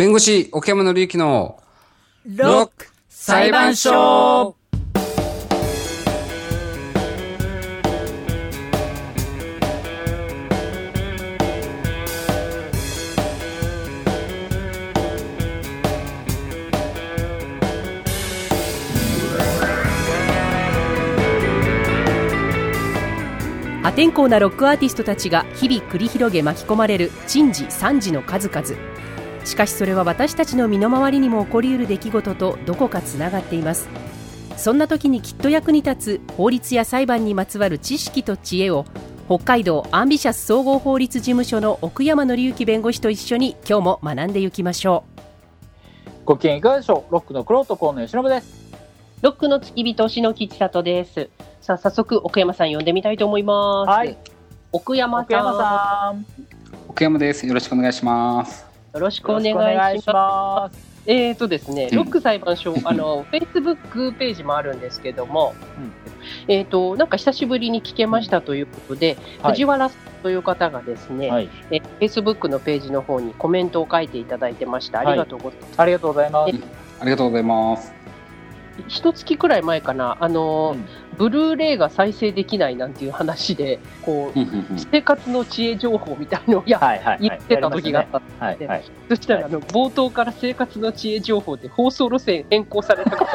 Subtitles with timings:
[0.00, 1.60] 弁護士、奥山紀之の
[2.24, 4.56] ロック裁判所。
[23.82, 29.09] 破天荒なロックアーティストたちが日々繰り広げ巻き込まれる珍事惨事の数々。
[29.50, 33.88] しかしそれは私たちの身の回りにも起こりうる出来事とどこかつながっています。
[34.56, 38.84] そんな時にきっと役に立つ法律や裁判にまつわる知識と知恵を
[39.26, 45.02] 北海道アンビシャス総合法律事務所の奥山紀之弁護士と一緒に今日も学んでいきましょ
[46.24, 47.12] ご機嫌いかがでしょう？
[47.12, 48.54] ロックのクロート河野由伸です。
[49.20, 51.28] うロックの付き人篠木千里です。
[51.60, 54.16] さあ早速奥山さん呼んでみたいと思います、はい。
[54.70, 55.24] 奥山さん。
[55.24, 56.26] 奥山さん。
[56.88, 57.44] 奥山です。
[57.46, 58.69] よろしくお願いします。
[58.92, 60.12] よろしくお願いします。
[60.12, 60.90] ます。
[61.06, 61.96] えーとですね、うん。
[61.96, 65.92] ロック裁判所、 あの、フェイスブックページもあるんですけども、うん。
[66.48, 69.52] えーと、なんか久しぶりに聞けましたということで、はい。
[69.52, 71.48] 藤原さんという方がですね、はい。
[71.70, 75.00] えー、フェイスブックのページの方にコメントを書いていただいてました。
[75.00, 75.80] ありがとうございます。
[75.80, 76.54] ありがとうございます。
[77.00, 77.94] ありがとうございます。
[78.88, 84.38] 一月くらい前かな、あの、うんブルーレイが再生できないなんていう話で、こう、
[84.90, 87.18] 生活の知恵情報みたいのをやはいはいはい。
[87.20, 88.84] 言ってた時があったんですはいはい。
[89.10, 93.26] そしたらあの冒頭から生活の知恵情報で放送路線変更された方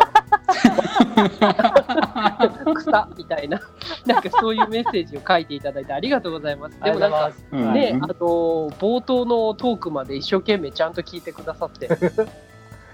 [2.73, 3.61] 草みたいな、
[4.07, 6.79] なんかそういうメッセージを書いていただいてありがとうございます。
[6.83, 11.87] でもなんか、うんね、うんあの冒頭のトークまで一生懸命ちゃんと聞いてくださって、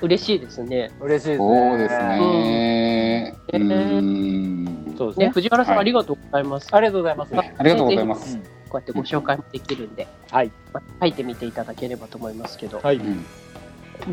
[0.02, 0.92] 嬉しいですね。
[1.00, 1.69] 嬉しいですね。
[1.69, 3.36] そうですね。
[3.53, 3.62] ううん。
[3.62, 4.61] ん。
[4.61, 4.61] ね、
[5.02, 5.30] そうですね。
[5.30, 5.81] 藤原さん、はい。
[5.81, 6.67] ありがとうございます。
[6.71, 7.35] ありがとうございます。
[7.35, 8.35] ありがとうございます。
[8.35, 10.52] うんこうやってご紹介もできるんで、はい。
[10.71, 12.95] まあ書いてみていただければと思いますけど、はい。
[12.95, 13.25] うん。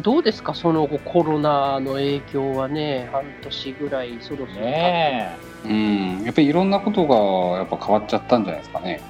[0.03, 6.23] どうですか、その後、コロナの影響はね、半年ぐらいそろそろねうん。
[6.25, 9.01] やっぱりいろんなことがやっぱ変わっちゃったんじゃないですかね。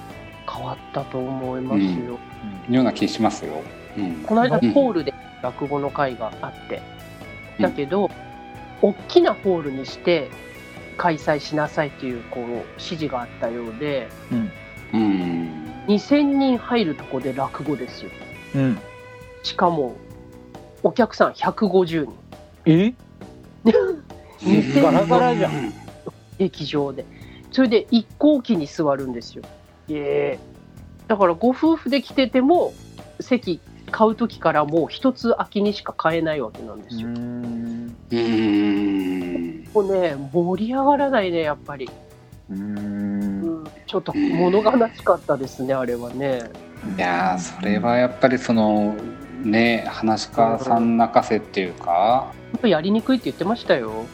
[0.54, 1.86] 変わったと思いますよ。
[1.86, 3.54] いうような気しますよ。
[3.96, 4.14] うん。
[4.26, 6.82] この間、うんホールで落語の会があって、
[7.58, 8.10] だけど、
[8.82, 10.30] 大きなホールにして
[10.98, 14.50] 開催しなさいっていうこう指示があったようで、うん
[14.92, 15.84] うん。
[15.86, 18.10] 2000人入るとこで落語ですよ。
[18.56, 18.78] うん
[19.44, 19.96] しかも、
[20.82, 22.14] お客さん150人、
[22.66, 22.92] え？
[24.42, 25.72] 2000ガラガラじゃんん。
[26.38, 27.06] 劇場で。
[27.50, 29.42] それで一向機に座るんですよ。
[29.88, 30.38] え
[31.06, 32.74] だからご夫婦で来てても、
[33.20, 33.60] 席
[33.90, 37.08] 買う時からもう一つ空きにしか買えないわけなんですよ。
[39.74, 39.86] んうん。
[39.88, 41.88] もうね、盛り上がらないね、やっぱり。
[42.50, 42.80] うんう
[43.64, 46.42] んちょっと物悲しかったですね、あれはね。
[46.96, 48.94] いやーそれはやっぱりその
[49.42, 54.04] ね話し家さん泣かせっていうか本当やりにくいって言ってましたよ。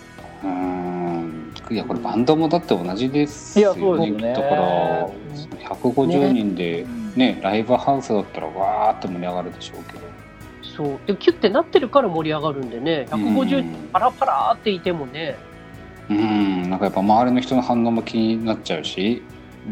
[0.43, 5.09] うーんいやこれバンドもだって同じですよいやそうですよねだから
[5.77, 6.87] 150人で
[7.17, 10.04] ねライブハウスだったらわーって盛り上がるでしょうけど
[10.77, 10.99] そう。
[11.07, 15.37] で、キュッてなってるから盛り上がるんでね、150人パラパラっていてもね、
[16.09, 16.19] うん。
[16.19, 19.23] うんなんかやっぱ周りの人の反応も気になっちゃうし。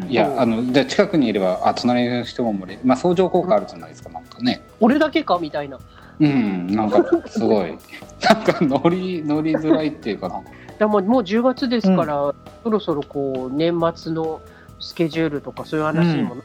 [0.09, 4.63] いやあので近くにいればあ隣の人も盛りまあ相乗効果あるじゃないですかなんかね。
[4.81, 5.79] 俺だけかみたいな。
[6.19, 6.67] うん。
[6.69, 7.77] なんかすごい。
[8.23, 10.41] なんか乗り乗りづらいっていうかな。
[10.79, 12.35] でももう10月ですから、
[12.65, 14.41] そろそろこう、年末の
[14.81, 16.37] スケジュールとかそういう話にも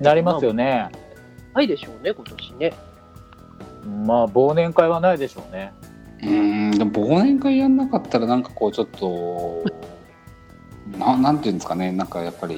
[0.00, 0.90] なりますよね。
[1.54, 2.74] ないでしょうね、今年ね。
[3.86, 5.72] まあ忘年会はないでしょうね
[6.22, 9.64] うんでも忘年会やんなかったらなんかこうちょっと
[10.98, 12.56] ななんていうんですかねなんかやっぱり、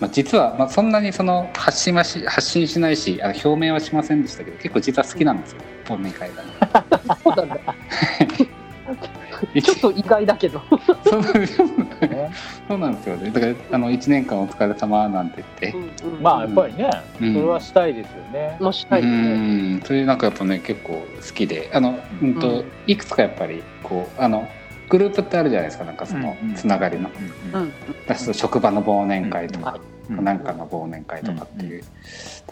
[0.00, 6.48] まあ、実は、まあ、そんなにその発信はし発信しないしあの表明はしませんでしたけど結構実は好きなんですよ忘年会がね。
[7.22, 7.74] そうなんだ。
[9.62, 10.60] ちょっと意外だけど。
[11.04, 11.66] そうなんですよ。
[11.66, 12.30] ね。
[12.68, 13.30] そうなんですよね。
[13.30, 17.34] だからあの1年間お疲れ様なんて言って、うんうんまあやっぱりねそうん。
[17.34, 18.56] れはしたいですよね。
[18.60, 19.74] まあしたいですうね。
[19.76, 19.80] ん。
[19.82, 21.70] それなんかやっぱね結構好きで。
[21.72, 22.34] あの、うん。
[22.34, 24.48] とうんいくつかやっぱりこうあの
[24.88, 25.84] グループってあるじゃないですか。
[25.84, 27.10] なんかそのうんつながりの。
[27.52, 27.72] うんうん。
[28.06, 29.80] だから職場の忘年会とか、はい。
[30.22, 31.82] なんかの忘年会とかっていう、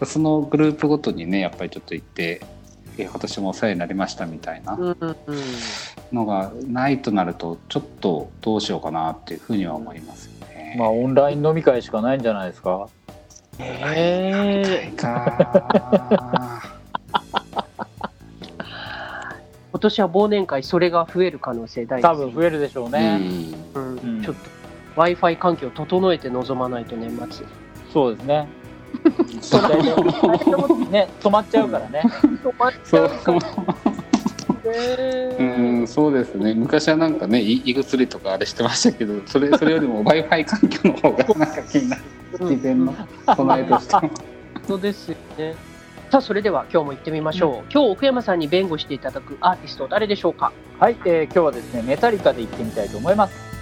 [0.05, 2.41] そのグループごとにねやっぱりちょっと行って
[2.97, 5.37] え今年もお世話になりましたみたいなうんうんうん。
[6.11, 10.75] のがないとなるとちょっとどうしようかなっていうふうには思いますよね。
[10.77, 12.87] まあオンライン飲み会しかないんじゃないですか？
[13.59, 16.73] へえか
[19.71, 23.95] 今年は忘年会それが増える可能性大です多分増えるでしょううね、んうん。
[23.97, 24.23] うん。
[24.23, 24.41] ちょっと
[24.95, 27.45] w i f i 環境を整えて臨まないと年末。
[27.91, 28.47] そうですね
[30.89, 32.01] ね止まっちゃうからね。
[32.21, 33.01] 止まっちそう。
[33.01, 33.09] ゃう。
[33.09, 33.39] から
[34.65, 35.43] えう
[35.83, 36.53] んそうですね。
[36.53, 42.01] 昔はなんかねい胃薬とかあれしてましたけどそれそれよりも w i f i 環境の方が なんか気になる。
[42.39, 42.93] 自然の
[43.35, 44.11] 備えとしても。
[44.67, 45.55] そうですよね。
[46.09, 50.51] さあそれでは今日も行ってみましょう、今日奥山さんに弁護していただくアーティスト誰でしょうか？
[50.79, 53.52] はい、えー今日はですね、メタリカで行ってみたいと思います。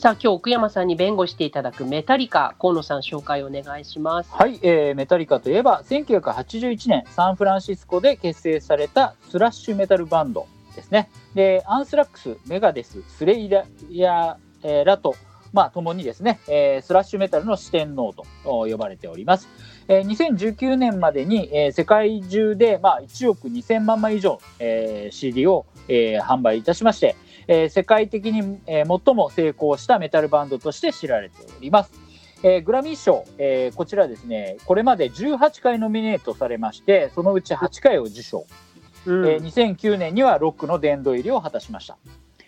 [0.00, 11.10] さあ今日奥山さんに弁護していただくメタリカ河野さん紹介お願いしますはい、えーメタリカといえば、1981年、サンフランシスコで結成されたスラッシュメタルバンドですね。
[11.34, 15.16] で、アンスラックス、メガデス、スレイダや、えーラと、
[15.52, 19.48] まあ、共にですね、えースラッシュメタルの四天王と呼ばれております。
[19.86, 27.16] えー2019年までに、えー世界中で、まあ、1億2000万枚以上、えー CD を、えー販売いたしまして、
[27.52, 31.92] えー世界的に、えー最も成功したメタルバンドとして知られております。
[32.44, 38.46] えーグラミー賞、えーこちらですね、これまで18回ノミネートされまして、そのうち8回を受賞、
[39.04, 41.98] うんえー2009年にはロックの殿堂入りを果たしました。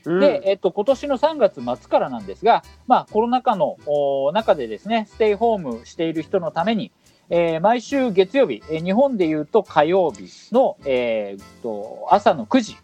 [0.04, 6.92] うんで、えっと、今年の3月末からなんですが、まあ、コロナ禍のお中でですね、ステイホームしている人のために、
[7.28, 12.76] えー毎週月曜日、えー日本でいうと火曜日の、えーっと朝の9時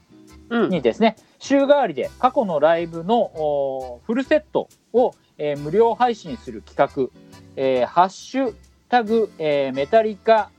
[0.50, 7.20] うんにですね、週替わりで過去のライブのおフルセットを、えー無料配信する企画、
[7.56, 8.54] えーハッシュ
[8.88, 10.50] タグ、えーメタリカ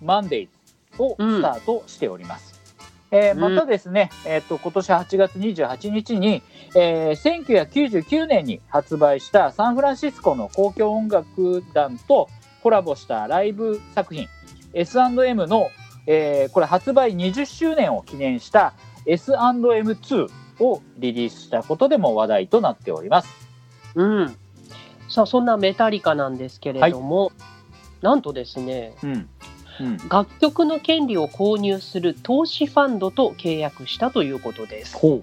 [0.00, 0.48] マンデイ
[0.96, 2.58] ズをスタートしております。
[3.10, 6.42] えーうんまたですね、えー、と今年8月28日に、
[6.76, 12.28] えー1999年に発売したサンフランシスコの交響音楽団と
[12.62, 14.28] コラボしたライブ作品
[14.74, 15.70] S&M の、
[16.06, 18.74] えーこれ発売20周年を記念した
[19.08, 20.28] S&M2
[20.60, 23.28] をリリースしたことでも話題となっております。
[23.94, 24.36] うん、
[25.08, 27.32] さあそんなメタリカなんですけれども、
[28.02, 29.28] なんとですねうんうん
[30.08, 34.96] 楽曲の権利を購入する投資ファンドと契約したということです。
[34.96, 35.22] ほ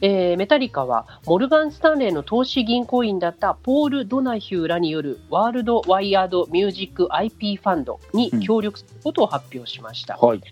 [0.00, 10.16] えーメタリカはモルガン・スタンレーの投資銀行員だったポール・ドナヒューらによるワールド・ワイヤード・ミュージック IP ファンドに協力することを発表しました。
[10.16, 10.42] はい。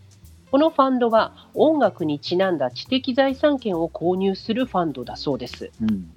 [0.51, 5.71] このファンドは音楽にちなんだ知的財産権を購入するファンドだそうです。
[5.81, 6.11] うん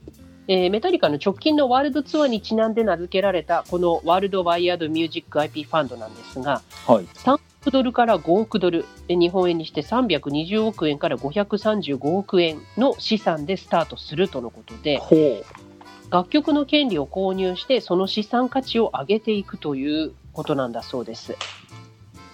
[0.48, 7.06] えーメタリカの直近のワールドツアーにちなんで名付けられたこのワールドワイヤードミュージック IP ファンドなんですが、はい。
[7.06, 15.00] 3億ドルから5億ドル、えー日本円にして320億円から535億円の資産でスタートするとのことで。
[16.10, 21.36] 楽曲の権利を購入してその資産価値を上げていくということなんだそうです。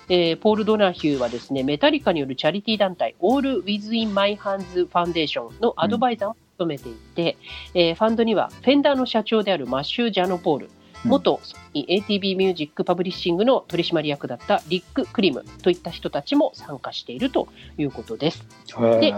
[0.09, 7.37] えーポール・ドナヒューはですね、メタリカによるチャリティー団体 All Within My Hands Foundation のアドバイザーを務めていて、
[7.73, 11.39] えーファンドにはフェンダーの社長であるマット・ジャノポール、うん元
[11.73, 17.47] ATV ミュージックパブリッシングの取締役だったリック・クリムといった人たちも参加していると
[17.77, 18.45] いうことです。
[18.99, 19.13] で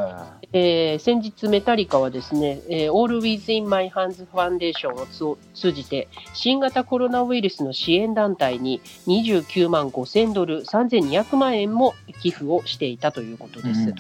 [0.54, 13.94] えー先日メタリカはですね、えー All Within My Hands Foundation を通じて新型コロナウイルスの支援団体に29万5000ドル3200万円も寄付をしていたということです。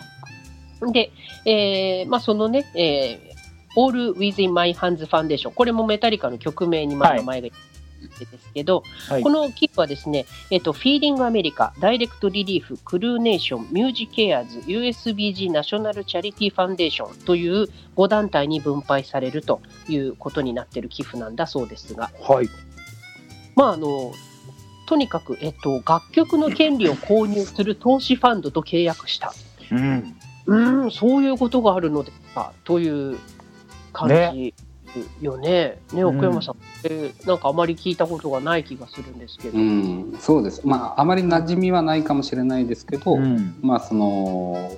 [0.91, 1.11] で、
[1.45, 3.31] えーまあ、そのね、えー
[3.75, 7.47] All Within My Hands Foundation これもメタリカの曲名にまあ名前が
[8.25, 22.49] ですけど、はいこの寄付はですね、えっと、フィーディングアメリカ、ダイレクトリリーフ、クルーネーション、ミュージケアーズ、USBG ナショナルチャリティーファンデーションという5団体に分配されるということになっている寄付なんだそうですが、はい。
[23.55, 24.11] まああの、
[24.87, 29.33] とにかく、えっと、楽曲の権利を購入する投資ファンドと契約した。
[29.71, 30.15] うん。
[30.47, 33.17] うーん、そういうことがあるのですかという
[33.93, 34.53] 感じ
[35.21, 35.79] よね。
[35.93, 39.57] ね、奥山さん、えーなんかあまり聞いたことがない気がするんですけど。
[39.57, 40.61] うん、そうです。
[40.65, 43.55] まああまり馴染みはないかもしれないですけど、うん。
[43.61, 44.71] まあその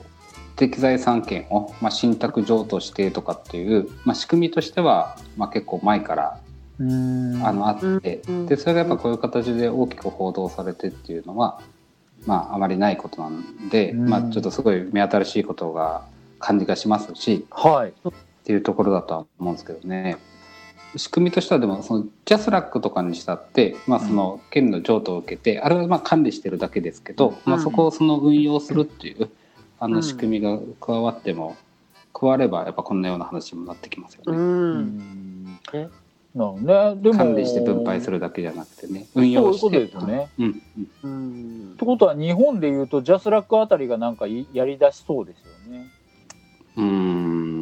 [0.55, 6.39] 適材産権を、まあ、信託譲渡してとかっていう、まあ、仕組みとしては、まあ、結構前から
[6.79, 7.45] うん。
[7.45, 11.61] あのあって、うんでそれがやっぱこういう形で大きく報道されてっていうのは、
[12.25, 16.03] まあ、あまりないことなんで、うんまあ、ちょっとすごい目新しいことが
[16.39, 17.93] 感じがしますしはい。
[18.43, 20.17] っていうところだとは思うんですけどね。
[20.97, 29.29] 仕組みとしてはでもそのジャスラックとかにしたって、まあ、その権利の譲渡を受けて、あれはまあ管理してるだけですけど、まあ、そこをその運用するっていう
[29.79, 29.93] あうん。
[29.93, 31.55] の仕組みが加わっても
[32.13, 34.37] 加わればやっぱこんなような話にもなってきますようね。
[34.37, 34.81] うん。
[34.81, 35.89] んなる
[36.35, 37.17] ほどねでも。
[37.17, 39.59] 管理して分配するだけじゃなくてね運用して。
[39.61, 40.29] そういうことですよね。
[40.37, 40.61] うん
[41.03, 41.11] うん。
[41.11, 41.71] うん。
[41.73, 45.87] ってことは日本でいうとジャスラックあたりがなんかいやりだしそうですよね。
[46.77, 47.52] うーん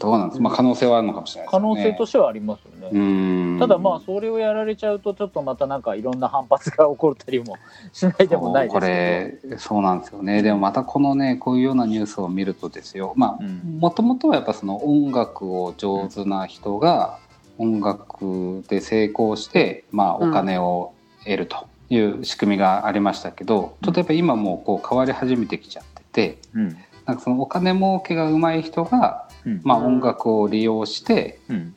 [0.00, 0.38] どうなんです。
[0.38, 1.60] か、まあ、可能性はあるのかもしれないです可。
[1.60, 3.58] 能性としてはありますよね。
[3.58, 7.56] ただまあそれをやられちゃうとちょっとまたなんかいろんな反発が起こったりも
[7.92, 10.42] しないでもないですこけれそうなんですよね。
[10.42, 13.12] でもまたこのねこういうようなニュースを見るとですよ。
[13.16, 13.44] まあ
[13.78, 17.18] もともとはやっぱその音楽を上手な人が
[17.58, 26.76] 音楽で成功して、まあ、お金を得るという仕組みがありましたけど、ちょっとやっぱ今もうこう変わり始めてきちゃっててうん。
[27.04, 29.60] なんかそのお金儲けが上手い人が、うん。
[29.64, 31.74] まあ、うん音楽を利用してうん。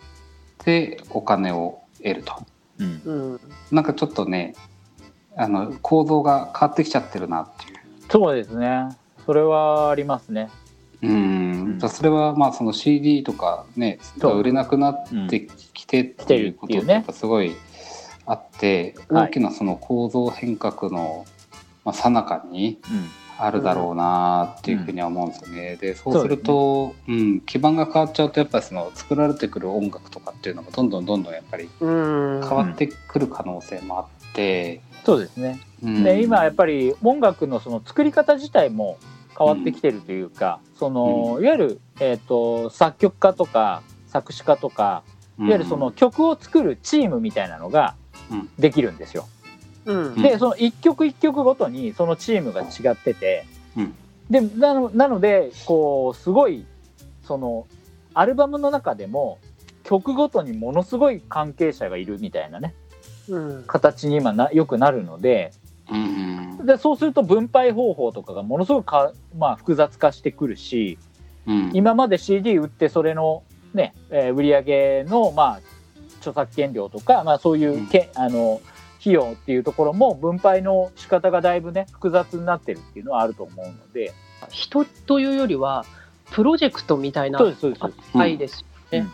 [0.65, 2.33] でお金を得ると。
[2.79, 3.01] うん。
[3.05, 3.39] うん。
[3.71, 4.55] なんかちょっとね
[5.35, 7.79] あの構造が変わってきちゃってるなっていう。
[8.09, 8.89] そうですね。
[9.25, 10.49] それはありますね。
[11.01, 11.79] うん。
[11.89, 17.55] それはまあその CD とかね売れなくなってきてっていうことってやっぱすごい
[18.25, 21.25] あって、はい大きなその構造変革の
[21.83, 25.75] まあ最中にうんあるだろうなっていうふうには思うんですよね。
[25.75, 32.41] でそうするとう、ん、基盤が変わっちゃうとやっぱりその作られてくる音楽とかっていうのがどんどんどんどんやっぱりうん。
[32.41, 35.59] 変わってくる可能性もあって、そうですね。
[35.83, 36.03] うん。
[36.03, 38.97] で今やっぱり音楽のその作り方自体も
[39.37, 45.03] 変わってきてるというか、そのいわゆる、えー、と作曲家とか作詞家とか
[45.39, 47.95] いわゆるその曲を作るチームみたいなのが
[48.29, 48.49] うん。
[48.59, 49.27] できるんですよ。
[49.85, 50.21] うん。
[50.21, 53.45] でその一曲一曲ごとにそのチームが違ってて、
[53.77, 53.95] うん。
[54.29, 56.65] でなのなのでこうすごい
[57.23, 57.67] その
[58.13, 59.39] アルバムの中でも
[59.83, 62.73] 曲ごとにものすごい関係者がいるみたいなね。
[63.29, 63.63] うん。
[63.67, 65.51] 形に今なよくなるので。
[66.63, 70.97] でそうすると分配方法とかがものすごくか、まあ、複雑化してくるし
[71.45, 71.71] うん。
[71.73, 75.59] 今まで CD 売ってそれの、ねえー売り上げの、まあ、
[76.19, 78.61] 著作権料とか、まあ、そういうけ、あの
[79.01, 84.13] 費用っていうところも分配の仕方がだいぶね複雑になってるっていうのはあると思うので。
[84.49, 85.85] 人というよりは
[86.31, 87.79] プロジェクトみたいなそうですそうです。
[87.79, 89.09] そうです扱いですよね。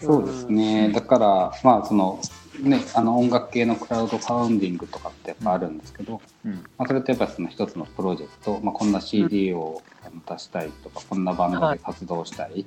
[0.00, 2.20] そうですね、だからまあその
[2.60, 6.54] ねあの音楽系のクラウドファウンディングとかってやっぱあるんですけど、うん。
[6.76, 9.80] まあ、それってやっぱその一つのプロジェクト、まあ、こんな CD を
[10.28, 12.66] 出したいとか、こんなバンドで活動したい、でうん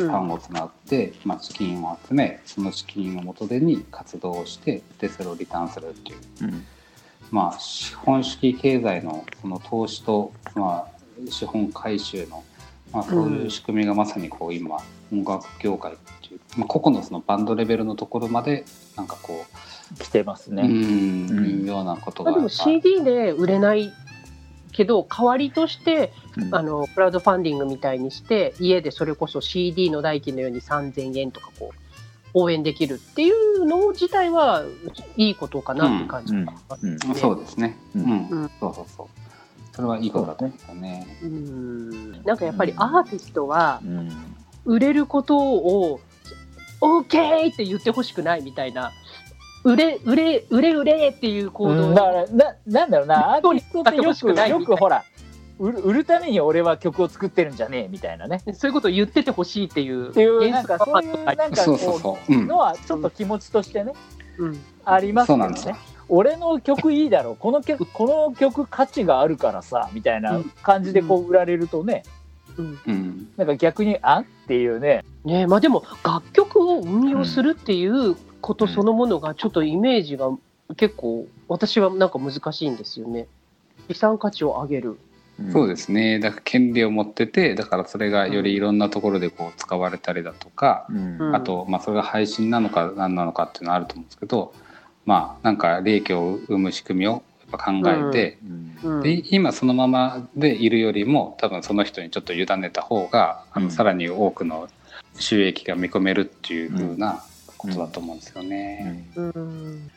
[0.00, 6.66] ファンを募って、まあ、資金を集めその資金を元手に活動をしてでそれをリターンするっていう、うん。
[7.30, 12.44] まあ、資本主義経済のその投資と、まあ、資本回収の、
[12.92, 14.76] まあ、そういう仕組みがまさにこう今
[15.12, 18.64] 音楽業界っていう、まあ、個々のそのバンドレベルのところまで
[18.96, 19.46] なんかこ
[19.98, 20.62] 来てますう、ね。
[20.62, 21.46] うんうん。
[21.46, 23.92] いうようなことがまあ、でも CD で売れない
[24.72, 26.54] けど代わりとしてうん。
[26.54, 31.76] あのクラウドファンディングみたいにして家でそれこそ CD の代金のように3000円とかこう
[32.34, 34.64] 応援できるっていうの自体は
[35.16, 38.06] いいことかなって感じがそうですね、ううん。
[38.06, 38.50] んうん。
[38.60, 39.06] そうそうそう。
[39.74, 41.06] それはいいことだと思うね。
[41.22, 42.12] うん。
[42.24, 44.10] なんかやっぱりアーティストはうん。
[44.64, 46.00] 売れることを
[46.80, 47.52] OK!
[47.52, 48.92] って言ってほしくないみたいな
[49.64, 51.88] 売れ売れ売れ売れっていう行動。
[51.88, 53.34] うんだからななんだろうな。
[53.36, 55.04] アーティストってよくよくほら
[55.58, 58.42] 売る売るために俺は曲を作ってるんじゃねえみたいなね。
[58.54, 63.92] そういうことを言っててほしいっていうっていうなんかそういう原なんかそうそうこそう、のはちょっと気持ちとしてね
[64.38, 64.60] うん。
[64.84, 65.76] ありますけどね
[66.08, 72.02] 俺の曲いいだろこの曲この曲価値があるからさみたいな感じでこう売られるとね。
[72.58, 72.78] うん。
[72.86, 74.22] うん、なんか逆にあん？
[74.22, 75.04] っていうね。
[75.24, 80.30] ねまあでも楽曲を運用するっていうことそのものがちょっとイメージが
[80.76, 83.28] 結構私はなんか難しいんですよね。
[83.88, 84.98] 資産価値を上げる。
[85.50, 86.18] そうですね。
[86.18, 91.18] だから権利を持っててだからそれがよりいろんなところでこう使われたりだとか、うん。
[91.18, 94.52] うんあと、まあ、それが配信なのか何なのかっていうのはあると思うんですけど
[95.06, 97.10] まあなんか利益を生む仕組みを
[97.50, 98.38] やっぱ考えて、
[98.84, 98.96] うん。
[98.96, 99.02] うん。
[99.02, 103.64] で今そのままでいるよりも多分その人にちょっと委ねた方が、あうん。
[103.64, 104.68] のさらに多くの
[105.18, 107.22] 収益が見込めるっていう風な
[107.62, 109.08] ことだと思うんですよね。
[109.16, 109.90] うん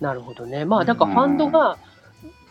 [0.00, 0.64] なるほどね。
[0.64, 1.76] まあだからファンドが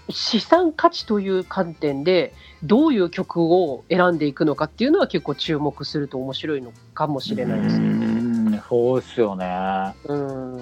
[0.10, 7.86] 資産価値という観点でどういう曲を選んでいくのかっていうのは結構注目すると面白いのかもしれないですね。
[7.86, 8.30] うん
[8.70, 10.58] そうっすよねうん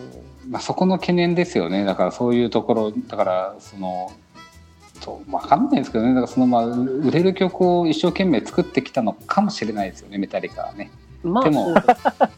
[0.49, 4.13] まあ、そこの懸念ですよねだからそういうところだからその
[5.01, 10.89] そう分かんないですけどねだからそのまあ売れる曲を一生懸命作ってきたのかもしれないですよねメタリカはね。
[11.23, 11.81] まあでもそ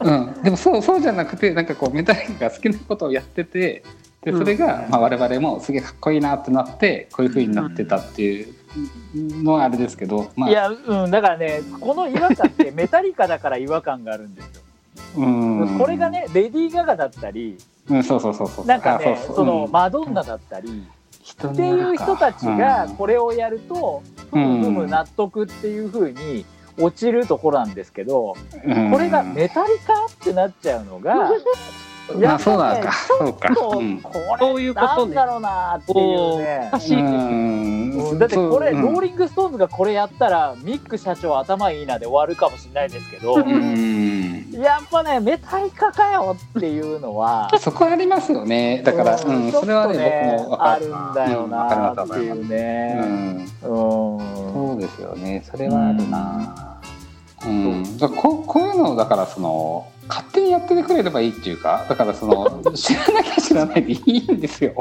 [0.00, 3.82] うん、でもそうそうじゃなくてなんかこうメタリカが好きなことをやってて
[4.22, 8.54] でそれが、まあ、我々もすげえかっこいいなってなってこういう風になってたっていう
[9.14, 14.62] のはあれですけど、まあ、いや、うん、だからね、この違和感ってメタリカだから違和感があるんですよ。
[15.16, 15.78] うん。
[15.78, 17.58] これがね、レディー・ガガだったり、
[17.88, 18.66] うん、そうそうそうそう。
[18.66, 19.72] なんかねあ、そのうん。
[19.72, 20.86] マドンナだったり、
[21.22, 26.44] 人っていう人たちがこれをやると、ふうんむふむ納得っていう風に
[26.78, 28.34] 落ちるところなんですけど、
[28.64, 28.90] うん。
[28.90, 31.30] これがメタリカってなっちゃうのが、
[32.18, 32.92] まあそうなのか。
[32.92, 33.54] そうか。
[33.54, 34.00] とうん。
[34.00, 35.14] こそういうれことね。
[35.14, 38.18] なんだろうなっていうね。
[38.18, 44.50] だってこれ、ローリング・ストーンズがこれやったらミック社長頭いいなで終わるかもしれないですけど、うん。
[44.52, 48.82] やっぱねメタリカかよっていうのはそこありますよね。
[48.84, 53.46] だから、うんうん、それはね僕も分かあるんだよなっていううね。
[55.10, 55.42] よね。
[55.50, 56.80] それはあるな。
[57.46, 64.74] うん、だからここういうのをだからその勝手にやっててくれればいいっていうかだからその 知らなきゃ知らないでいいんですよ。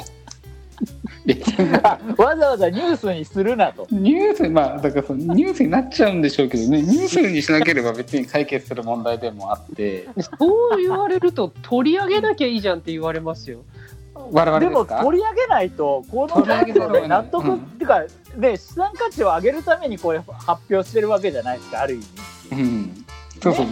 [2.18, 3.88] わざわざニュースにするなと。
[3.92, 6.82] ニュースまあだからそのニュースになっちゃうんでしょうけどね。
[6.82, 10.08] ニュースにしなければ別に解決する問題でもあって。
[10.40, 13.60] そう言われると取り上げなきゃいいじゃんって言われますよ。
[14.32, 16.46] 我々でも取り上げないとこの
[17.08, 18.04] 納得、っていうか
[18.36, 22.06] ね資産価値を上げるためにこれ発表してるわけじゃないですかある意味。
[22.52, 22.56] う。
[22.56, 23.06] ん。
[23.42, 23.68] そうそう、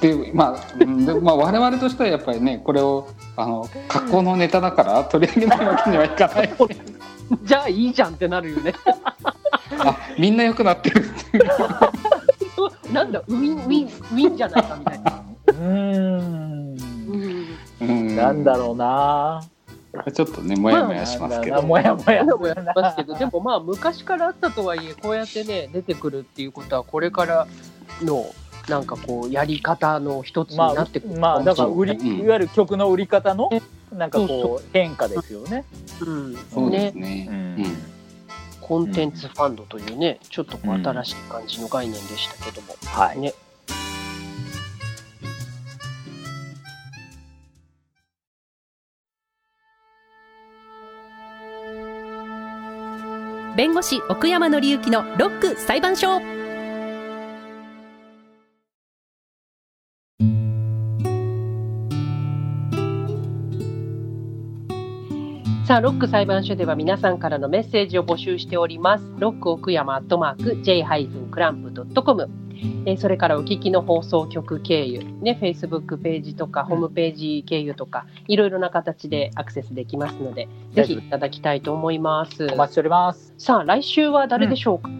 [0.00, 1.06] でまあうん。
[1.06, 6.54] でまあ我々としてはやっぱりねこれをあの格好のネタだから取り上げないわけにはいかない。
[7.42, 8.74] じゃあいいじゃんってなるよね。
[9.78, 11.04] あみんな良くなってる。
[11.04, 15.24] っていうなんだウィンウィンウィンじゃないかみたいな。
[15.46, 16.76] うーん。
[17.08, 17.46] うん。
[17.80, 18.16] うん。
[18.16, 19.42] なんだろうな。
[20.12, 23.14] ちょっとねもやもやしますけど、もやもやもやしますけど。
[23.14, 27.46] でもまあ昔からあったとはいえこうやってね 出てくるっていうことはこれから
[28.02, 28.26] の
[28.68, 33.50] なんかこうやり方の一つにまあなってくるまあだから売り、うんいわゆる曲の売り方の
[33.92, 35.64] なんかこう変化ですよね。
[36.00, 37.00] うんそうですね。
[37.00, 37.26] ね。
[37.28, 37.76] ううんん。
[38.60, 40.86] コンテンツファンドというねちょっとこううん。
[40.86, 43.18] 新しい感じの概念でしたけども、はい。
[43.18, 43.32] ね
[53.58, 56.37] 弁護士奥山紀之のロック裁判所。
[65.68, 72.30] さあロック裁判所では皆さんからのメッセージを募集しておりますロック奥山アットマーク j-clamp.com
[72.86, 82.46] えーそれからお聞きの放送局経由、ね、Facebook ページとかホームページ経由とか、いろいろな形でアクセスできますので、ぜひいただきたいと思います。
[82.46, 83.34] お待ちしております。
[83.36, 84.90] さあ、来週は誰でしょうか、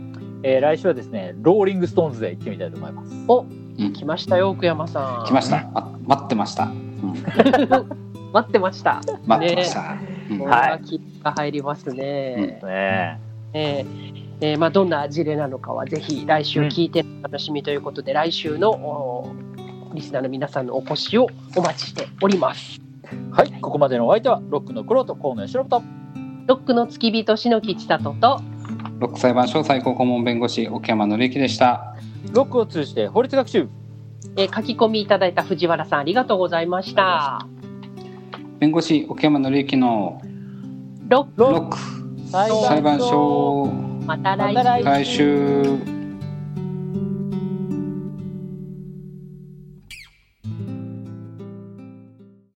[0.43, 3.25] えー来週はですね、ローリングストーンズで行ってみたいと思います。
[3.27, 5.27] お、うん来ましたよ、奥山さん。
[5.27, 5.69] 来ました。
[5.75, 6.65] あ待ってました。
[6.65, 7.15] うん
[8.33, 9.01] 待ってました。
[9.27, 9.81] 待ってました。
[9.93, 12.61] うんこれは気が入りますね。
[12.63, 13.21] ね
[13.55, 19.35] えーえーまあ、どんな事例なのかはぜひ来週聞いてお楽しみということで、来週のお
[19.95, 22.81] リスナーの皆さんのお越しをお待ちしております。
[23.33, 25.83] はい、ここまでのお相手はロックの黒と河野由伸と。
[26.47, 28.41] ロックの付き人篠木千里と
[29.01, 31.97] ロック裁判所最高顧問弁護士奥山紀之でした。
[32.33, 33.69] ロックを通じて法律学習。
[34.37, 37.47] えー書き込みいただいた藤原さんありがとうございました。
[38.59, 40.21] 弁護士奥山紀之の
[41.09, 41.77] ロック。
[42.31, 43.67] 裁裁判所。
[44.05, 45.98] また来週。